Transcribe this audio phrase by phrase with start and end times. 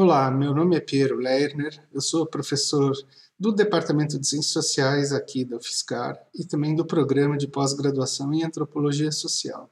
[0.00, 2.92] Olá, meu nome é Piero Lerner, eu sou professor
[3.36, 8.44] do Departamento de Ciências Sociais aqui da UFSCar e também do programa de pós-graduação em
[8.44, 9.68] Antropologia Social.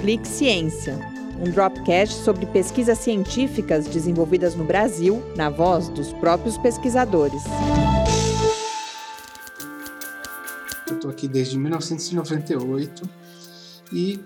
[0.00, 0.98] Clique Ciência,
[1.38, 7.42] um dropcast sobre pesquisas científicas desenvolvidas no Brasil, na voz dos próprios pesquisadores.
[10.88, 13.02] Eu estou aqui desde 1998
[13.92, 14.24] e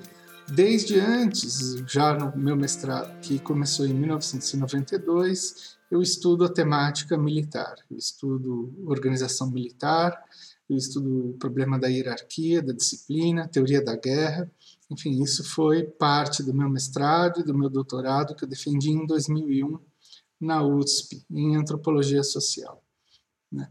[0.55, 7.75] desde antes, já no meu mestrado, que começou em 1992, eu estudo a temática militar,
[7.91, 10.23] eu estudo organização militar,
[10.69, 14.51] eu estudo o problema da hierarquia, da disciplina, teoria da guerra.
[14.91, 19.07] Enfim, isso foi parte do meu mestrado e do meu doutorado que eu defendi em
[19.07, 19.79] 2001
[20.41, 22.83] na USP, em antropologia social.
[23.51, 23.69] Né?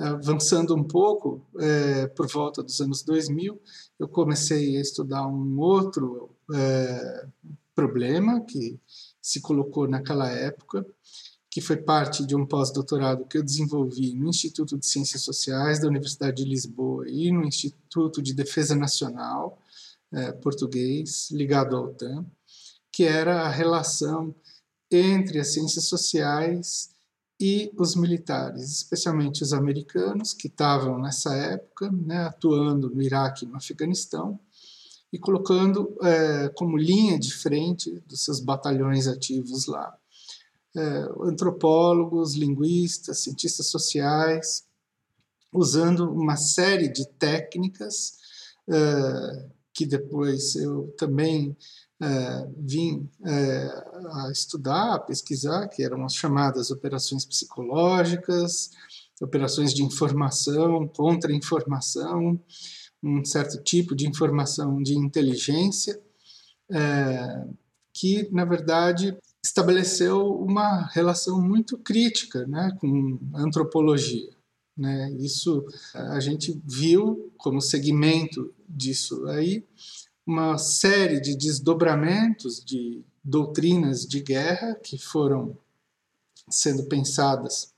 [0.00, 3.60] Avançando um pouco, é, por volta dos anos 2000,
[3.98, 7.26] eu comecei a estudar um outro é,
[7.74, 8.78] problema que
[9.20, 10.86] se colocou naquela época,
[11.50, 15.88] que foi parte de um pós-doutorado que eu desenvolvi no Instituto de Ciências Sociais da
[15.88, 19.58] Universidade de Lisboa e no Instituto de Defesa Nacional
[20.42, 22.26] português, ligado ao OTAN,
[22.92, 24.34] que era a relação
[24.90, 26.90] entre as ciências sociais
[27.40, 33.48] e os militares, especialmente os americanos, que estavam nessa época né, atuando no Iraque e
[33.48, 34.38] no Afeganistão,
[35.10, 39.96] e colocando é, como linha de frente dos seus batalhões ativos lá.
[40.76, 44.64] É, antropólogos, linguistas, cientistas sociais,
[45.52, 48.18] usando uma série de técnicas
[48.68, 51.56] é, que depois eu também
[52.00, 58.70] é, vim é, a estudar, a pesquisar, que eram as chamadas operações psicológicas,
[59.20, 62.40] operações de informação, contra-informação,
[63.02, 66.00] um certo tipo de informação de inteligência,
[66.70, 67.44] é,
[67.92, 74.30] que, na verdade, estabeleceu uma relação muito crítica né, com a antropologia.
[74.76, 75.12] Né?
[75.18, 79.64] Isso a gente viu como segmento disso aí
[80.30, 85.58] uma série de desdobramentos de doutrinas de guerra que foram
[86.48, 87.74] sendo pensadas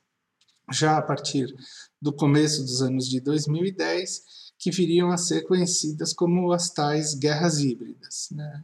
[0.70, 1.54] já a partir
[2.00, 7.58] do começo dos anos de 2010, que viriam a ser conhecidas como as tais guerras
[7.58, 8.28] híbridas.
[8.30, 8.62] Né?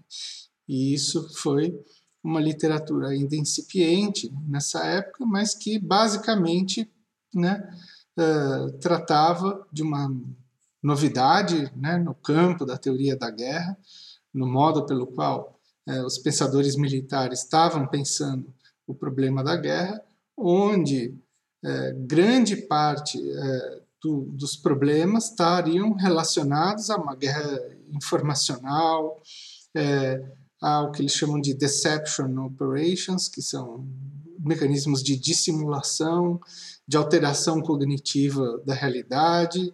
[0.69, 1.75] E isso foi
[2.23, 6.91] uma literatura ainda incipiente nessa época, mas que basicamente
[7.35, 7.75] né,
[8.19, 10.15] uh, tratava de uma
[10.83, 13.77] novidade né, no campo da teoria da guerra,
[14.33, 15.59] no modo pelo qual
[15.89, 18.55] uh, os pensadores militares estavam pensando
[18.87, 20.01] o problema da guerra,
[20.37, 21.15] onde
[21.65, 23.19] uh, grande parte
[24.03, 27.61] do, dos problemas estariam relacionados a uma guerra
[27.93, 29.21] informacional,
[30.61, 33.87] ao que eles chamam de deception operations, que são
[34.39, 36.41] mecanismos de dissimulação,
[36.87, 39.73] de alteração cognitiva da realidade,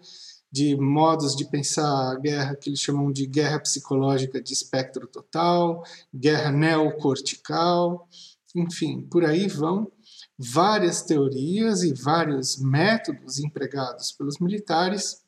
[0.54, 5.82] de modos de pensar a guerra que eles chamam de guerra psicológica de espectro total,
[6.14, 8.08] guerra neocortical,
[8.54, 9.90] enfim, por aí vão
[10.38, 15.24] várias teorias e vários métodos empregados pelos militares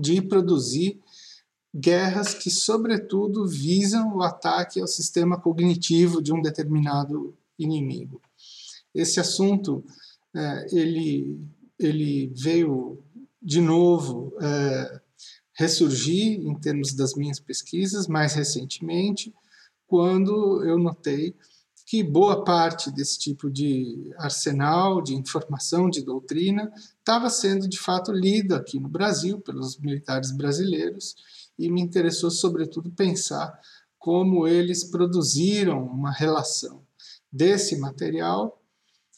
[0.00, 1.00] de produzir
[1.74, 8.22] guerras que, sobretudo, visam o ataque ao sistema cognitivo de um determinado inimigo.
[8.94, 9.84] Esse assunto
[10.32, 11.40] é, ele,
[11.76, 13.02] ele veio
[13.40, 15.00] de novo é,
[15.54, 19.34] ressurgir em termos das minhas pesquisas mais recentemente,
[19.86, 21.34] quando eu notei
[21.86, 28.12] que boa parte desse tipo de arsenal de informação, de doutrina, estava sendo de fato
[28.12, 31.16] lido aqui no Brasil pelos militares brasileiros
[31.58, 33.58] e me interessou, sobretudo, pensar
[33.98, 36.82] como eles produziram uma relação
[37.32, 38.62] desse material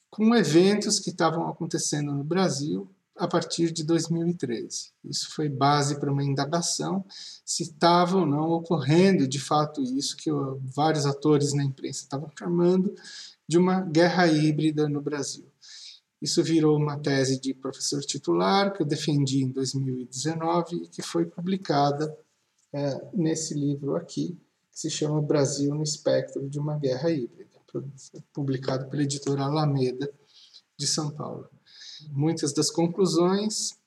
[0.08, 2.88] com eventos que estavam acontecendo no Brasil
[3.20, 4.92] a partir de 2013.
[5.04, 7.04] Isso foi base para uma indagação
[7.44, 10.30] se estava ou não ocorrendo de fato isso que
[10.74, 12.94] vários atores na imprensa estavam chamando
[13.46, 15.46] de uma guerra híbrida no Brasil.
[16.20, 21.26] Isso virou uma tese de professor titular que eu defendi em 2019 e que foi
[21.26, 22.16] publicada
[22.72, 24.38] é, nesse livro aqui,
[24.72, 27.50] que se chama Brasil no Espectro de uma Guerra Híbrida,
[28.32, 30.10] publicado pela editora Alameda
[30.76, 31.48] de São Paulo.
[32.10, 33.78] Muitas das conclusões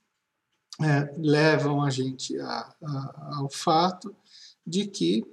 [0.81, 4.15] é, levam a gente a, a, ao fato
[4.65, 5.23] de que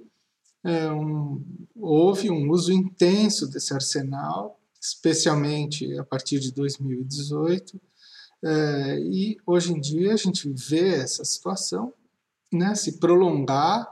[0.63, 1.43] é, um,
[1.75, 7.81] houve um uso intenso desse arsenal, especialmente a partir de 2018,
[8.43, 11.93] é, e hoje em dia a gente vê essa situação
[12.51, 13.87] né, se prolongar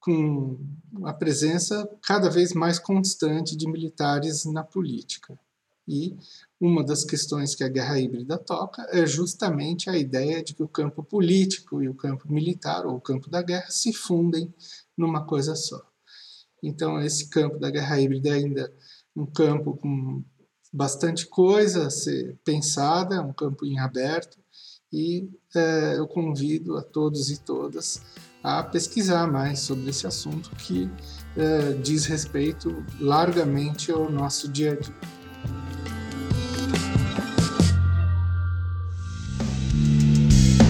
[0.00, 0.58] com
[1.04, 5.38] a presença cada vez mais constante de militares na política.
[5.88, 6.14] E
[6.60, 10.68] uma das questões que a guerra híbrida toca é justamente a ideia de que o
[10.68, 14.52] campo político e o campo militar, ou o campo da guerra, se fundem
[14.94, 15.80] numa coisa só.
[16.62, 18.72] Então, esse campo da guerra híbrida é ainda
[19.16, 20.22] um campo com
[20.70, 24.38] bastante coisa a ser pensada, um campo em aberto,
[24.92, 28.02] e é, eu convido a todos e todas
[28.42, 30.88] a pesquisar mais sobre esse assunto que
[31.36, 35.17] é, diz respeito largamente ao nosso dia a dia.